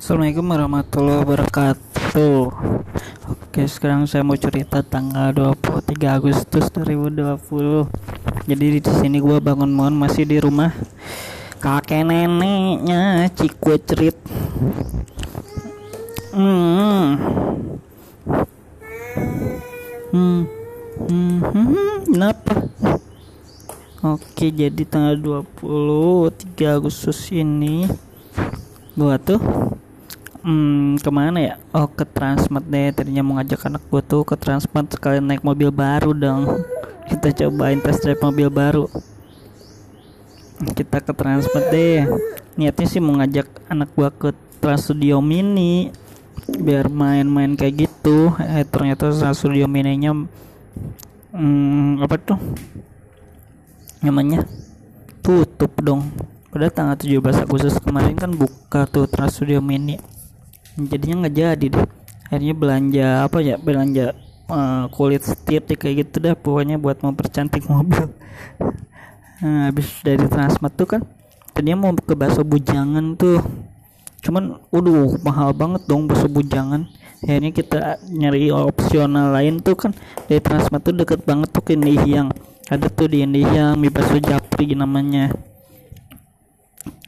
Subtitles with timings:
[0.00, 2.40] Assalamualaikum warahmatullahi wabarakatuh
[3.28, 5.28] Oke sekarang saya mau cerita tanggal
[5.60, 10.72] 23 Agustus 2020 Jadi di sini gua bangun mohon masih di rumah
[11.60, 14.16] kakek neneknya Cikwe cerit
[16.32, 17.04] hmm.
[20.16, 20.40] Hmm.
[20.96, 21.38] Hmm.
[21.44, 21.96] hmm.
[22.08, 22.72] Kenapa?
[24.00, 27.84] Oke jadi tanggal 23 Agustus ini
[28.96, 29.36] gua tuh
[30.44, 31.54] hmm, ke mana ya?
[31.72, 32.92] Oh ke Transmart deh.
[32.92, 36.64] Tadinya mau ngajak anak gua tuh ke Transmart sekalian naik mobil baru dong.
[37.08, 38.84] Kita cobain test drive mobil baru.
[40.60, 42.04] Kita ke Transmart deh.
[42.56, 45.88] Niatnya sih mau ngajak anak gua ke Trans Studio Mini
[46.50, 48.34] biar main-main kayak gitu.
[48.40, 50.12] Eh ternyata Trans Studio Mininya
[51.32, 52.38] hmm, apa tuh?
[54.04, 54.44] Namanya?
[55.24, 56.12] Tutup dong.
[56.50, 60.09] Pada tanggal 17 Agustus kemarin kan buka tuh Trans Studio Mini
[60.86, 61.86] jadinya nggak jadi deh.
[62.30, 64.14] Akhirnya belanja apa ya belanja
[64.46, 66.34] uh, kulit setir kayak gitu dah.
[66.38, 68.08] Pokoknya buat mempercantik mobil.
[69.40, 71.00] Nah, habis dari Transmart tuh kan
[71.56, 73.40] tadinya mau ke bakso bujangan tuh.
[74.20, 76.84] Cuman waduh mahal banget dong bakso bujangan.
[77.24, 79.96] Akhirnya kita nyari opsional lain tuh kan.
[80.28, 81.72] Dari Transmart tuh deket banget tuh ke
[82.04, 82.28] yang
[82.68, 85.32] ada tuh di Indonesia mie bakso japri namanya.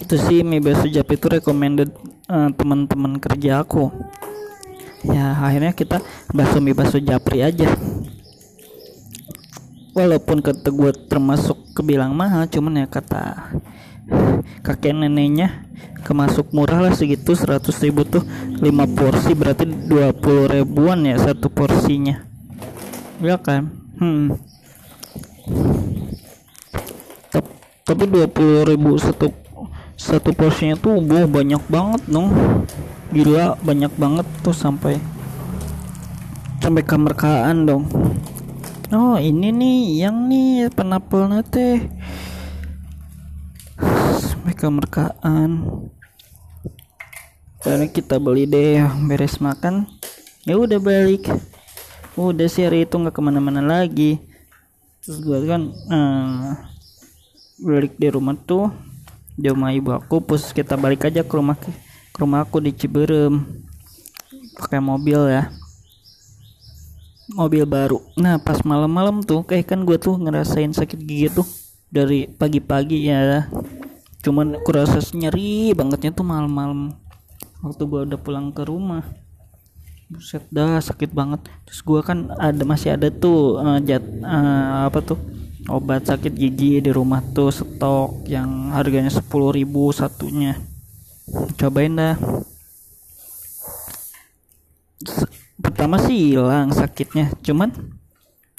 [0.00, 1.92] Itu sih mie bakso japri itu recommended
[2.28, 3.90] uh, teman-teman kerja aku.
[5.04, 6.00] Ya akhirnya kita
[6.32, 7.68] bakso mie bakso japri aja.
[9.94, 13.54] Walaupun kata gue termasuk kebilang mahal cuman ya kata
[14.66, 15.64] kakek neneknya
[16.02, 18.60] kemasuk murah lah segitu 100 ribu tuh 5
[18.98, 22.26] porsi berarti 20 ribuan ya satu porsinya.
[23.22, 23.70] Ya kan?
[24.00, 24.34] Hmm.
[27.84, 29.28] Tapi dua puluh ribu satu
[29.94, 32.28] satu porsinya tuh boh banyak banget dong.
[33.14, 34.98] Gila banyak banget tuh sampai.
[36.58, 37.84] Sampai kemerkaan dong.
[38.94, 41.90] Oh ini nih yang nih penapel nate
[44.18, 45.50] sampai kemerkaan.
[47.64, 49.88] Karena kita beli deh beres makan.
[50.44, 51.26] Ya udah balik.
[52.14, 54.20] Udah sih hari itu nggak ke mana-mana lagi.
[55.02, 56.54] Terus gue kan uh,
[57.60, 58.72] balik di rumah tuh
[59.34, 63.42] di rumah ibu aku terus kita balik aja ke rumah ke rumah aku di Ciberem.
[64.54, 65.50] Pakai mobil ya.
[67.34, 67.98] Mobil baru.
[68.14, 71.46] Nah pas malam-malam tuh kayak kan gue tuh ngerasain sakit gigi tuh
[71.90, 73.50] dari pagi-pagi ya.
[74.22, 76.94] Cuman aku rasa nyeri bangetnya tuh malam-malam.
[77.66, 79.02] Waktu gue udah pulang ke rumah.
[80.06, 81.48] Buset dah sakit banget.
[81.64, 85.16] Terus gua kan ada masih ada tuh uh, jat uh, apa tuh
[85.68, 90.60] obat sakit gigi di rumah tuh stok yang harganya sepuluh ribu satunya.
[91.56, 92.16] Cobain dah.
[95.56, 97.72] Pertama sih hilang sakitnya cuman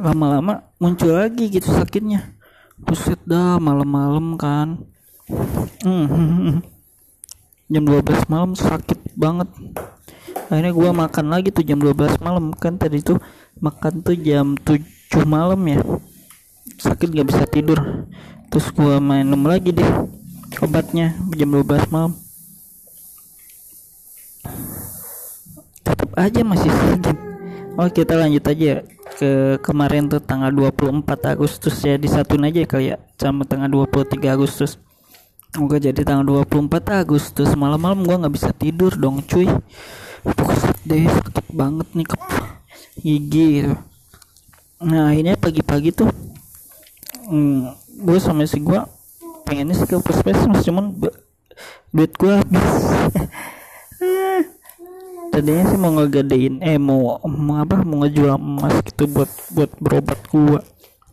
[0.00, 2.32] lama-lama muncul lagi gitu sakitnya.
[2.80, 4.80] Buset dah malam-malam kan.
[5.84, 6.60] Hmm.
[7.72, 9.48] jam 12 malam sakit banget.
[10.46, 12.52] Akhirnya gue makan lagi tuh jam 12 malam.
[12.56, 13.20] Kan tadi tuh
[13.60, 14.80] makan tuh jam 7
[15.24, 15.80] malam ya
[16.74, 18.06] sakit gak bisa tidur.
[18.50, 19.90] Terus gue minum lagi deh
[20.62, 22.12] obatnya jam 12 malam.
[25.86, 27.16] Tetap aja masih sakit.
[27.76, 28.82] Oh kita lanjut aja
[29.20, 31.06] ke kemarin tuh tanggal 24
[31.36, 31.94] Agustus ya.
[32.00, 34.80] Disatuin aja kali ya sama tanggal 23 Agustus.
[35.56, 37.52] Oke jadi tanggal 24 Agustus.
[37.52, 39.46] Malam-malam gua nggak bisa tidur dong cuy.
[40.26, 42.16] Buset deh sakit banget nih ke
[42.98, 43.66] gigi
[44.76, 46.10] nah akhirnya pagi-pagi tuh
[47.26, 47.60] hmm,
[48.06, 48.80] gue sama si gue
[49.46, 50.94] pengennya sih ke puskesmas cuman
[51.94, 52.66] duit gue habis.
[55.36, 60.20] Tadinya sih mau ngegadein eh mau mau apa mau ngejual emas gitu buat buat berobat
[60.32, 60.64] gua.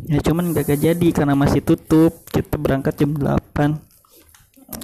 [0.03, 3.77] Ya cuman gak jadi karena masih tutup kita berangkat jam 8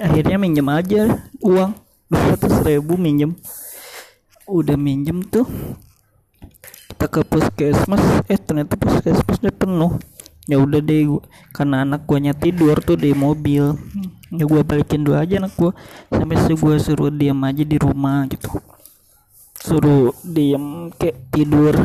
[0.04, 1.72] akhirnya minjem aja uang
[2.12, 3.40] 200 ribu minjem.
[4.44, 5.48] Udah minjem tuh
[6.92, 10.04] kita ke puskesmas eh ternyata puskesmasnya penuh
[10.50, 11.22] ya udah deh gua,
[11.54, 13.78] karena anak guanya tidur tuh di mobil.
[14.34, 15.72] Ya gua balikin dulu aja anak gua
[16.10, 18.58] sampai gua suruh diam aja di rumah gitu.
[19.62, 21.78] Suruh diam kayak tidur.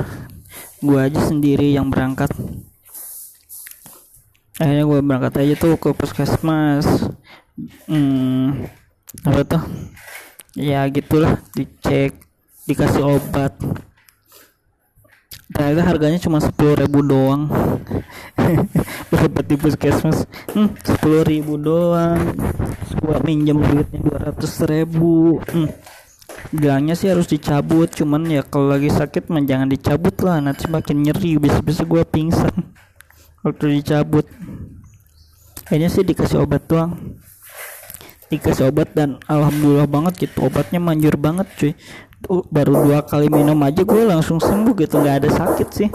[0.80, 2.32] Gua aja sendiri yang berangkat.
[4.56, 6.88] Akhirnya gua berangkat aja tuh ke puskesmas.
[7.84, 8.64] Hmm,
[9.28, 9.62] apa tuh?
[10.56, 12.16] Ya gitulah dicek
[12.64, 13.52] dikasih obat
[15.52, 17.50] ternyata harganya cuma sepuluh ribu doang.
[19.44, 20.24] Di puskesmas.
[20.56, 22.16] Hmm, sepuluh ribu doang.
[22.96, 25.40] Gua minjem duitnya dua ratus ribu.
[25.52, 25.68] Hmm.
[26.54, 30.40] bilangnya sih harus dicabut cuman ya kalau lagi sakit mah jangan dicabut lah.
[30.40, 32.52] Nanti makin nyeri bisa-bisa gue pingsan
[33.44, 34.24] waktu dicabut.
[35.64, 37.20] Kayaknya sih dikasih obat doang.
[38.28, 40.48] Dikasih obat dan alhamdulillah banget gitu.
[40.48, 41.72] Obatnya manjur banget cuy
[42.24, 45.88] Baru dua kali minum aja gue langsung sembuh gitu nggak ada sakit sih.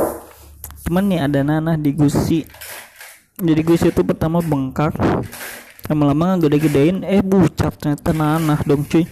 [0.86, 2.46] Cuman nih ada nanah di gusi.
[3.40, 4.94] Jadi gusi itu pertama bengkak
[5.90, 9.10] lama-lama gede-gedein eh bucat ternyata nanah dong cuy.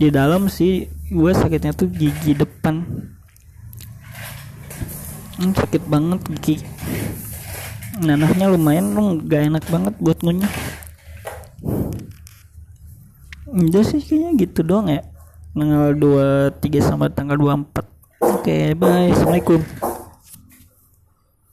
[0.00, 2.80] Di dalam sih gue sakitnya tuh gigi depan.
[5.36, 6.56] Hmm, sakit banget gigi.
[8.00, 10.50] Nanahnya lumayan lu gak enak banget buat ngunyah.
[13.54, 15.13] Udah sih kayaknya gitu doang ya
[15.54, 19.14] tanggal 23 sampai tanggal 24 oke okay, bye.
[19.14, 19.83] Assalamualaikum